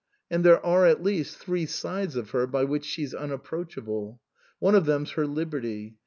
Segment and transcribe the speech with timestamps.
[0.31, 4.19] And there are, at least, three sides of her by which she's unapproachable.
[4.57, 5.97] One of them's her liberty.